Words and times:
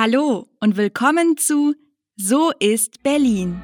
Hallo 0.00 0.46
und 0.60 0.76
willkommen 0.76 1.36
zu 1.36 1.74
So 2.14 2.52
ist 2.60 3.02
Berlin. 3.02 3.60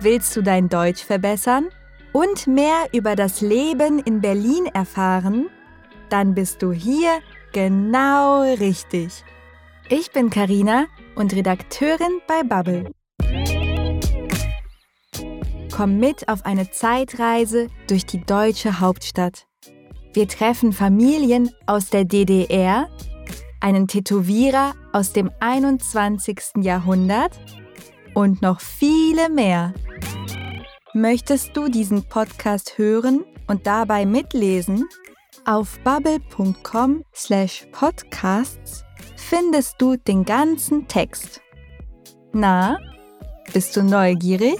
Willst 0.00 0.34
du 0.34 0.42
dein 0.42 0.68
Deutsch 0.68 1.04
verbessern 1.04 1.68
und 2.12 2.48
mehr 2.48 2.88
über 2.92 3.14
das 3.14 3.40
Leben 3.40 4.00
in 4.00 4.20
Berlin 4.20 4.66
erfahren? 4.66 5.46
Dann 6.08 6.34
bist 6.34 6.60
du 6.60 6.72
hier 6.72 7.20
genau 7.52 8.40
richtig. 8.40 9.22
Ich 9.88 10.10
bin 10.10 10.28
Karina 10.28 10.86
und 11.14 11.32
Redakteurin 11.32 12.20
bei 12.26 12.42
Bubble. 12.42 12.90
Komm 15.70 15.98
mit 15.98 16.28
auf 16.28 16.44
eine 16.46 16.72
Zeitreise 16.72 17.68
durch 17.86 18.04
die 18.06 18.26
deutsche 18.26 18.80
Hauptstadt. 18.80 19.46
Wir 20.14 20.26
treffen 20.26 20.72
Familien 20.72 21.52
aus 21.66 21.90
der 21.90 22.04
DDR, 22.04 22.88
einen 23.60 23.86
Tätowierer 23.86 24.74
aus 24.98 25.12
dem 25.12 25.30
21. 25.38 26.56
Jahrhundert 26.56 27.38
und 28.14 28.42
noch 28.42 28.60
viele 28.60 29.30
mehr. 29.30 29.72
Möchtest 30.92 31.56
du 31.56 31.68
diesen 31.68 32.02
Podcast 32.02 32.78
hören 32.78 33.24
und 33.46 33.68
dabei 33.68 34.06
mitlesen? 34.06 34.88
Auf 35.44 35.78
bubble.com/podcasts 35.84 38.84
findest 39.14 39.80
du 39.80 39.94
den 39.94 40.24
ganzen 40.24 40.88
Text. 40.88 41.42
Na, 42.32 42.80
bist 43.52 43.76
du 43.76 43.84
neugierig? 43.84 44.58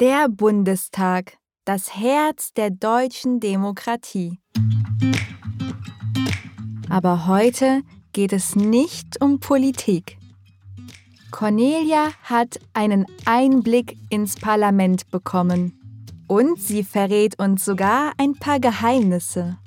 Der 0.00 0.28
Bundestag, 0.28 1.38
das 1.64 1.94
Herz 1.94 2.52
der 2.54 2.70
deutschen 2.70 3.38
Demokratie. 3.38 4.40
Aber 6.96 7.26
heute 7.26 7.82
geht 8.14 8.32
es 8.32 8.56
nicht 8.56 9.20
um 9.20 9.38
Politik. 9.38 10.16
Cornelia 11.30 12.08
hat 12.22 12.58
einen 12.72 13.04
Einblick 13.26 13.98
ins 14.08 14.36
Parlament 14.36 15.10
bekommen 15.10 15.78
und 16.26 16.58
sie 16.58 16.82
verrät 16.84 17.38
uns 17.38 17.66
sogar 17.66 18.14
ein 18.16 18.32
paar 18.36 18.60
Geheimnisse. 18.60 19.58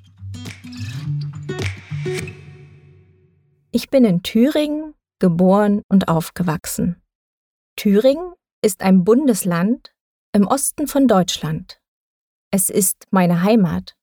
Ich 3.70 3.92
bin 3.92 4.06
in 4.06 4.24
Thüringen 4.24 4.96
geboren 5.20 5.84
und 5.88 6.08
aufgewachsen. 6.08 7.00
Thüringen 7.76 8.34
ist 8.64 8.82
ein 8.82 9.04
Bundesland 9.04 9.94
im 10.34 10.48
Osten 10.48 10.88
von 10.88 11.08
Deutschland. 11.08 11.80
Es 12.50 12.72
ist 12.72 13.06
meine 13.12 13.44
Heimat. 13.44 13.96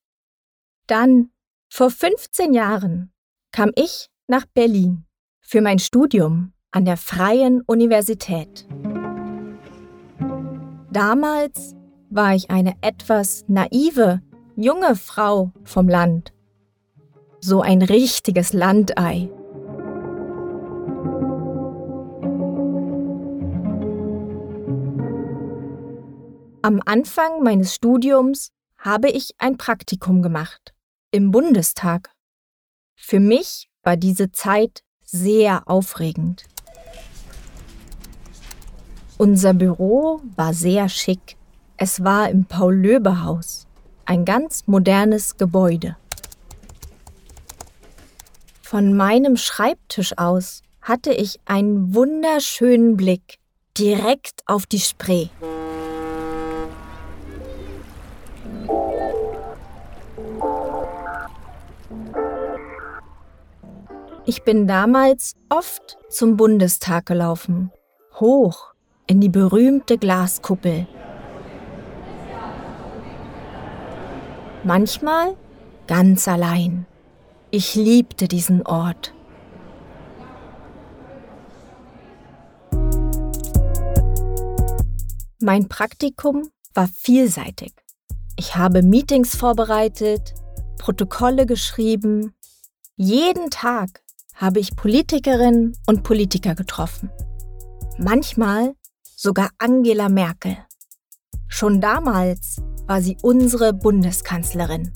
Dann, 0.86 1.32
vor 1.68 1.90
15 1.90 2.54
Jahren, 2.54 3.12
kam 3.56 3.72
ich 3.74 4.10
nach 4.26 4.44
Berlin 4.44 5.06
für 5.40 5.62
mein 5.62 5.78
Studium 5.78 6.52
an 6.72 6.84
der 6.84 6.98
Freien 6.98 7.62
Universität. 7.62 8.66
Damals 10.92 11.74
war 12.10 12.34
ich 12.34 12.50
eine 12.50 12.74
etwas 12.82 13.46
naive, 13.48 14.20
junge 14.56 14.94
Frau 14.94 15.52
vom 15.64 15.88
Land. 15.88 16.34
So 17.40 17.62
ein 17.62 17.80
richtiges 17.80 18.52
Landei. 18.52 19.30
Am 26.60 26.82
Anfang 26.84 27.42
meines 27.42 27.74
Studiums 27.74 28.50
habe 28.76 29.08
ich 29.08 29.30
ein 29.38 29.56
Praktikum 29.56 30.20
gemacht 30.20 30.74
im 31.10 31.30
Bundestag. 31.30 32.15
Für 32.96 33.20
mich 33.20 33.68
war 33.82 33.96
diese 33.96 34.32
Zeit 34.32 34.82
sehr 35.04 35.68
aufregend. 35.68 36.44
Unser 39.18 39.54
Büro 39.54 40.20
war 40.34 40.52
sehr 40.52 40.88
schick. 40.88 41.36
Es 41.76 42.02
war 42.02 42.28
im 42.30 42.46
Paul-Löbe-Haus, 42.46 43.66
ein 44.06 44.24
ganz 44.24 44.66
modernes 44.66 45.36
Gebäude. 45.36 45.96
Von 48.62 48.96
meinem 48.96 49.36
Schreibtisch 49.36 50.18
aus 50.18 50.62
hatte 50.82 51.12
ich 51.12 51.38
einen 51.44 51.94
wunderschönen 51.94 52.96
Blick 52.96 53.38
direkt 53.78 54.42
auf 54.46 54.66
die 54.66 54.80
Spree. 54.80 55.28
Ich 64.28 64.42
bin 64.42 64.66
damals 64.66 65.36
oft 65.50 65.98
zum 66.08 66.36
Bundestag 66.36 67.06
gelaufen, 67.06 67.70
hoch 68.18 68.72
in 69.06 69.20
die 69.20 69.28
berühmte 69.28 69.98
Glaskuppel. 69.98 70.88
Manchmal 74.64 75.36
ganz 75.86 76.26
allein. 76.26 76.86
Ich 77.52 77.76
liebte 77.76 78.26
diesen 78.26 78.66
Ort. 78.66 79.14
Mein 85.40 85.68
Praktikum 85.68 86.50
war 86.74 86.88
vielseitig. 86.88 87.74
Ich 88.36 88.56
habe 88.56 88.82
Meetings 88.82 89.36
vorbereitet, 89.36 90.34
Protokolle 90.78 91.46
geschrieben. 91.46 92.34
Jeden 92.96 93.50
Tag 93.50 94.02
habe 94.36 94.60
ich 94.60 94.76
Politikerinnen 94.76 95.76
und 95.86 96.02
Politiker 96.02 96.54
getroffen. 96.54 97.10
Manchmal 97.98 98.74
sogar 99.16 99.50
Angela 99.58 100.08
Merkel. 100.08 100.58
Schon 101.48 101.80
damals 101.80 102.60
war 102.86 103.00
sie 103.00 103.16
unsere 103.22 103.72
Bundeskanzlerin. 103.72 104.92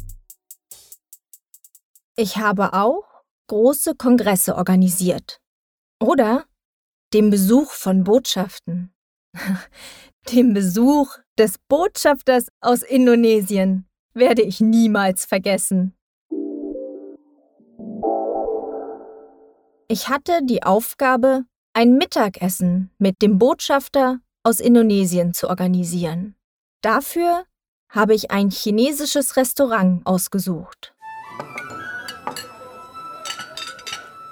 Ich 2.16 2.36
habe 2.36 2.74
auch 2.74 3.04
große 3.46 3.94
Kongresse 3.94 4.56
organisiert. 4.56 5.40
Oder 5.98 6.44
den 7.14 7.30
Besuch 7.30 7.70
von 7.70 8.04
Botschaften. 8.04 8.92
den 10.32 10.52
Besuch 10.52 11.16
des 11.38 11.54
Botschafters 11.66 12.48
aus 12.60 12.82
Indonesien 12.82 13.86
werde 14.12 14.42
ich 14.42 14.60
niemals 14.60 15.24
vergessen. 15.24 15.94
Ich 19.92 20.08
hatte 20.08 20.38
die 20.44 20.62
Aufgabe, 20.62 21.46
ein 21.74 21.96
Mittagessen 21.96 22.92
mit 22.98 23.22
dem 23.22 23.40
Botschafter 23.40 24.20
aus 24.44 24.60
Indonesien 24.60 25.34
zu 25.34 25.48
organisieren. 25.48 26.36
Dafür 26.80 27.44
habe 27.88 28.14
ich 28.14 28.30
ein 28.30 28.50
chinesisches 28.50 29.36
Restaurant 29.36 30.06
ausgesucht. 30.06 30.94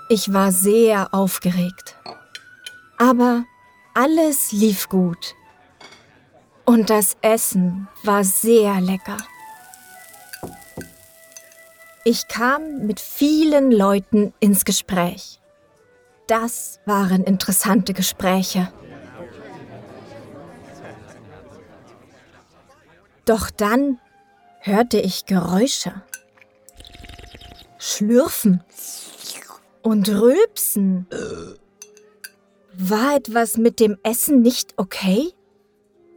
Ich 0.09 0.33
war 0.33 0.53
sehr 0.53 1.13
aufgeregt. 1.13 1.97
Aber 2.97 3.45
alles 3.95 4.53
lief 4.53 4.89
gut. 4.89 5.35
Und 6.67 6.89
das 6.89 7.17
Essen 7.21 7.89
war 8.05 8.23
sehr 8.23 8.81
lecker. 8.81 9.17
Ich 12.05 12.29
kam 12.29 12.87
mit 12.87 13.01
vielen 13.01 13.73
Leuten 13.73 14.33
ins 14.39 14.65
Gespräch. 14.65 15.41
Das 16.29 16.79
waren 16.85 17.25
interessante 17.25 17.95
Gespräche. 17.95 18.71
Doch 23.25 23.51
dann 23.51 23.99
hörte 24.61 25.01
ich 25.01 25.25
Geräusche. 25.25 26.03
Schlürfen 27.79 28.63
und 29.81 30.11
Rülpsen. 30.11 31.07
War 32.75 33.17
etwas 33.17 33.57
mit 33.57 33.81
dem 33.81 33.97
Essen 34.03 34.43
nicht 34.43 34.75
okay? 34.77 35.33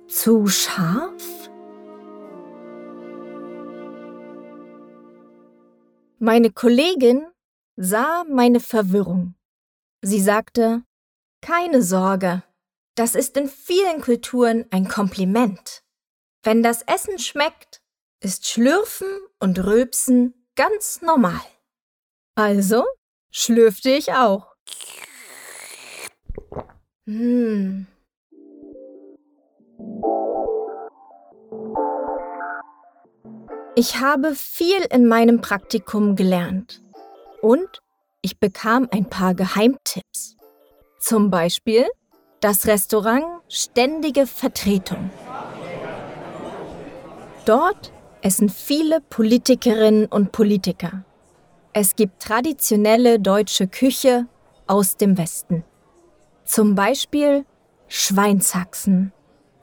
Zu 0.10 0.48
scharf? 0.48 1.50
Meine 6.20 6.52
Kollegin 6.52 7.26
sah 7.78 8.26
meine 8.30 8.60
Verwirrung 8.60 9.36
Sie 10.04 10.20
sagte, 10.20 10.84
keine 11.42 11.84
Sorge, 11.84 12.42
das 12.96 13.14
ist 13.14 13.38
in 13.38 13.48
vielen 13.48 14.02
Kulturen 14.02 14.66
ein 14.72 14.88
Kompliment. 14.88 15.84
Wenn 16.44 16.64
das 16.64 16.82
Essen 16.82 17.20
schmeckt, 17.20 17.82
ist 18.20 18.48
Schlürfen 18.48 19.08
und 19.40 19.64
Rülpsen 19.64 20.34
ganz 20.56 21.04
normal. 21.04 21.42
Also 22.34 22.84
schlürfte 23.32 23.92
ich 23.92 24.14
auch. 24.14 24.56
Hm. 27.06 27.86
Ich 33.76 34.00
habe 34.00 34.34
viel 34.36 34.82
in 34.90 35.08
meinem 35.08 35.42
Praktikum 35.42 36.16
gelernt 36.16 36.82
und 37.42 37.81
ich 38.22 38.40
bekam 38.40 38.88
ein 38.92 39.10
paar 39.10 39.34
Geheimtipps. 39.34 40.38
Zum 41.00 41.30
Beispiel 41.30 41.86
das 42.40 42.68
Restaurant 42.68 43.26
Ständige 43.50 44.28
Vertretung. 44.28 45.10
Dort 47.46 47.92
essen 48.22 48.50
viele 48.50 49.02
Politikerinnen 49.02 50.06
und 50.06 50.32
Politiker. 50.32 51.04
Es 51.74 51.96
gibt 51.96 52.22
traditionelle 52.22 53.20
deutsche 53.20 53.68
Küche 53.68 54.28
aus 54.68 54.98
dem 54.98 55.18
Westen. 55.18 55.64
Zum 56.46 56.76
Beispiel 56.76 57.46
Schweinshaxen. 57.88 59.12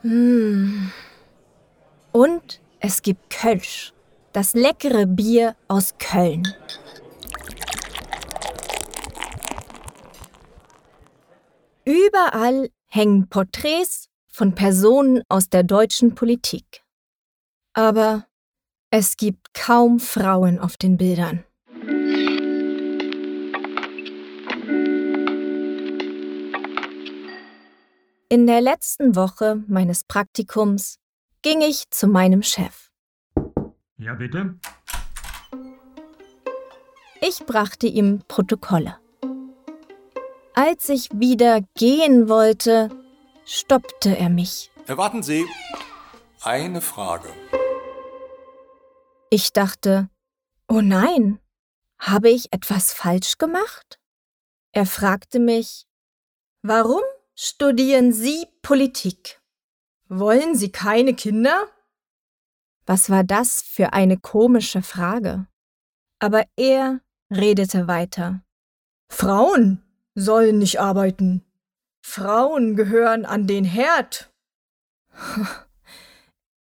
Hm. 0.00 0.90
Und 2.12 2.60
es 2.80 3.02
gibt 3.02 3.30
Kölsch, 3.30 3.92
das 4.32 4.54
leckere 4.54 5.06
Bier 5.06 5.54
aus 5.68 5.94
Köln. 5.98 6.42
Überall 11.88 12.68
hängen 12.84 13.30
Porträts 13.30 14.10
von 14.26 14.54
Personen 14.54 15.22
aus 15.30 15.48
der 15.48 15.62
deutschen 15.62 16.14
Politik. 16.14 16.82
Aber 17.72 18.26
es 18.90 19.16
gibt 19.16 19.54
kaum 19.54 19.98
Frauen 19.98 20.58
auf 20.58 20.76
den 20.76 20.98
Bildern. 20.98 21.44
In 28.28 28.46
der 28.46 28.60
letzten 28.60 29.16
Woche 29.16 29.64
meines 29.66 30.04
Praktikums 30.04 30.98
ging 31.40 31.62
ich 31.62 31.88
zu 31.88 32.06
meinem 32.06 32.42
Chef. 32.42 32.90
Ja, 33.96 34.12
bitte. 34.12 34.58
Ich 37.22 37.46
brachte 37.46 37.86
ihm 37.86 38.20
Protokolle. 38.28 38.98
Als 40.60 40.88
ich 40.88 41.08
wieder 41.12 41.60
gehen 41.76 42.28
wollte, 42.28 42.90
stoppte 43.44 44.18
er 44.18 44.28
mich. 44.28 44.72
Warten 44.88 45.22
Sie. 45.22 45.46
Eine 46.42 46.80
Frage. 46.80 47.32
Ich 49.30 49.52
dachte, 49.52 50.10
oh 50.66 50.80
nein, 50.80 51.38
habe 52.00 52.30
ich 52.30 52.52
etwas 52.52 52.92
falsch 52.92 53.38
gemacht? 53.38 54.00
Er 54.72 54.84
fragte 54.84 55.38
mich, 55.38 55.86
warum 56.62 57.02
studieren 57.36 58.12
Sie 58.12 58.44
Politik? 58.60 59.40
Wollen 60.08 60.56
Sie 60.56 60.72
keine 60.72 61.14
Kinder? 61.14 61.68
Was 62.84 63.10
war 63.10 63.22
das 63.22 63.62
für 63.62 63.92
eine 63.92 64.16
komische 64.18 64.82
Frage? 64.82 65.46
Aber 66.18 66.46
er 66.56 67.00
redete 67.30 67.86
weiter. 67.86 68.42
Frauen 69.08 69.84
sollen 70.18 70.58
nicht 70.58 70.80
arbeiten. 70.80 71.42
Frauen 72.02 72.76
gehören 72.76 73.24
an 73.24 73.46
den 73.46 73.64
Herd. 73.64 74.30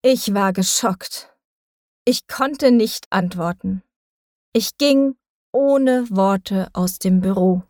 Ich 0.06 0.34
war 0.34 0.52
geschockt. 0.52 1.34
Ich 2.04 2.28
konnte 2.28 2.72
nicht 2.72 3.06
antworten. 3.10 3.84
Ich 4.52 4.78
ging 4.78 5.16
ohne 5.54 6.06
Worte 6.10 6.68
aus 6.74 7.00
dem 7.00 7.22
Büro. 7.22 7.64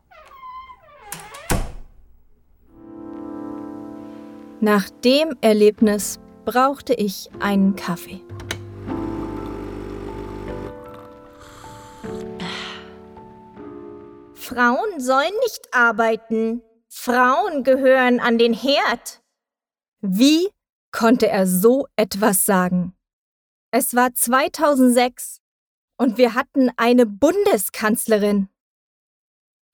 Nach 4.61 4.89
dem 5.05 5.37
Erlebnis 5.41 6.19
brauchte 6.43 6.95
ich 6.95 7.29
einen 7.39 7.75
Kaffee. 7.75 8.21
Frauen 14.53 14.99
sollen 14.99 15.33
nicht 15.41 15.73
arbeiten. 15.73 16.61
Frauen 16.87 17.63
gehören 17.63 18.19
an 18.19 18.37
den 18.37 18.53
Herd. 18.53 19.23
Wie 20.01 20.49
konnte 20.91 21.27
er 21.27 21.47
so 21.47 21.87
etwas 21.95 22.45
sagen? 22.45 22.95
Es 23.71 23.95
war 23.95 24.13
2006 24.13 25.41
und 25.97 26.19
wir 26.19 26.35
hatten 26.35 26.69
eine 26.77 27.07
Bundeskanzlerin. 27.07 28.47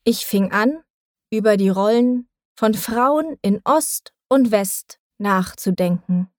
Ich 0.05 0.25
fing 0.25 0.53
an, 0.53 0.81
über 1.29 1.57
die 1.57 1.69
Rollen 1.69 2.29
von 2.57 2.73
Frauen 2.73 3.37
in 3.41 3.59
Ost 3.65 4.13
und 4.29 4.51
West 4.51 5.01
nachzudenken. 5.17 6.29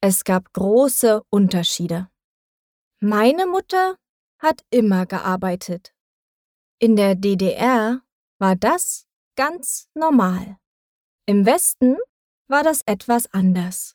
Es 0.00 0.24
gab 0.24 0.52
große 0.52 1.22
Unterschiede. 1.30 2.08
Meine 2.98 3.46
Mutter 3.46 3.96
hat 4.40 4.64
immer 4.70 5.06
gearbeitet. 5.06 5.94
In 6.82 6.96
der 6.96 7.14
DDR 7.14 8.00
war 8.40 8.56
das 8.56 9.06
ganz 9.36 9.86
normal. 9.94 10.56
Im 11.26 11.46
Westen 11.46 11.96
war 12.48 12.64
das 12.64 12.80
etwas 12.86 13.32
anders. 13.32 13.94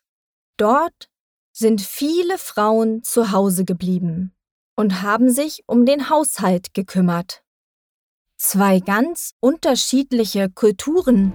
Dort 0.55 1.09
sind 1.51 1.81
viele 1.81 2.37
Frauen 2.37 3.03
zu 3.03 3.33
Hause 3.33 3.65
geblieben 3.65 4.33
und 4.77 5.01
haben 5.01 5.29
sich 5.29 5.65
um 5.67 5.85
den 5.85 6.09
Haushalt 6.09 6.73
gekümmert. 6.73 7.43
Zwei 8.37 8.79
ganz 8.79 9.33
unterschiedliche 9.41 10.49
Kulturen 10.49 11.33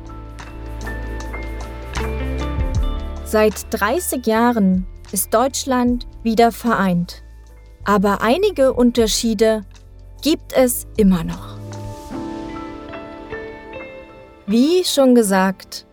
Seit 3.26 3.66
30 3.78 4.26
Jahren 4.26 4.86
ist 5.12 5.34
Deutschland 5.34 6.06
wieder 6.22 6.50
vereint. 6.50 7.22
Aber 7.84 8.22
einige 8.22 8.72
Unterschiede 8.72 9.66
gibt 10.22 10.52
es 10.52 10.86
immer 10.96 11.24
noch. 11.24 11.58
Wie 14.46 14.84
schon 14.84 15.14
gesagt, 15.14 15.86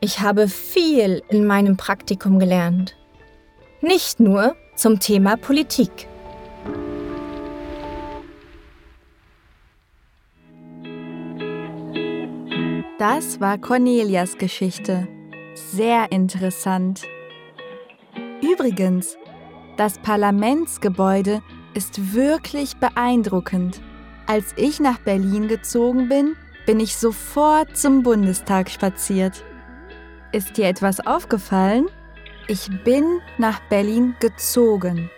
ich 0.00 0.20
habe 0.20 0.48
viel 0.48 1.22
in 1.28 1.46
meinem 1.46 1.76
Praktikum 1.76 2.38
gelernt. 2.38 2.96
Nicht 3.80 4.20
nur 4.20 4.56
zum 4.74 5.00
Thema 5.00 5.36
Politik. 5.36 6.08
Das 12.98 13.40
war 13.40 13.58
Cornelias 13.58 14.38
Geschichte. 14.38 15.06
Sehr 15.54 16.10
interessant. 16.10 17.02
Übrigens, 18.40 19.18
das 19.76 19.98
Parlamentsgebäude 19.98 21.42
ist 21.74 22.14
wirklich 22.14 22.76
beeindruckend. 22.76 23.80
Als 24.26 24.54
ich 24.56 24.80
nach 24.80 24.98
Berlin 24.98 25.48
gezogen 25.48 26.08
bin, 26.08 26.36
bin 26.66 26.80
ich 26.80 26.96
sofort 26.96 27.76
zum 27.76 28.02
Bundestag 28.02 28.70
spaziert. 28.70 29.44
Ist 30.32 30.56
dir 30.56 30.66
etwas 30.66 31.06
aufgefallen? 31.06 31.86
Ich 32.48 32.68
bin 32.84 33.20
nach 33.38 33.60
Berlin 33.68 34.14
gezogen 34.20 35.10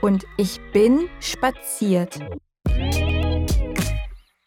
und 0.00 0.26
ich 0.36 0.60
bin 0.72 1.08
spaziert. 1.20 2.18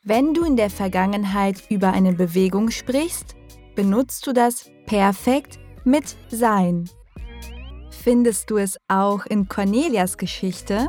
Wenn 0.03 0.33
du 0.33 0.43
in 0.43 0.55
der 0.57 0.69
Vergangenheit 0.69 1.63
über 1.69 1.93
eine 1.93 2.13
Bewegung 2.13 2.69
sprichst, 2.71 3.35
benutzt 3.75 4.25
du 4.27 4.33
das 4.33 4.69
perfekt 4.85 5.59
mit 5.83 6.15
sein. 6.29 6.89
Findest 7.91 8.49
du 8.49 8.57
es 8.57 8.77
auch 8.87 9.25
in 9.25 9.47
Cornelias 9.47 10.17
Geschichte? 10.17 10.87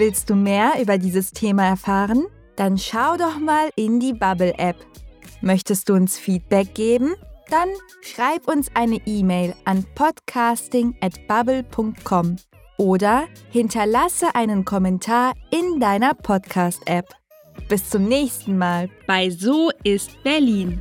Willst 0.00 0.28
du 0.30 0.34
mehr 0.34 0.80
über 0.80 0.96
dieses 0.96 1.32
Thema 1.32 1.66
erfahren? 1.66 2.24
Dann 2.56 2.78
schau 2.78 3.18
doch 3.18 3.38
mal 3.38 3.68
in 3.76 4.00
die 4.00 4.14
Bubble 4.14 4.54
App. 4.56 4.76
Möchtest 5.42 5.90
du 5.90 5.92
uns 5.92 6.16
Feedback 6.16 6.74
geben? 6.74 7.16
Dann 7.50 7.68
schreib 8.00 8.48
uns 8.48 8.68
eine 8.72 8.96
E-Mail 9.04 9.54
an 9.66 9.84
podcasting@bubble.com 9.94 12.36
oder 12.78 13.24
hinterlasse 13.50 14.34
einen 14.34 14.64
Kommentar 14.64 15.34
in 15.50 15.80
deiner 15.80 16.14
Podcast-App. 16.14 17.14
Bis 17.68 17.90
zum 17.90 18.04
nächsten 18.04 18.56
Mal 18.56 18.88
Bei 19.06 19.28
So 19.28 19.70
ist 19.84 20.12
Berlin. 20.22 20.80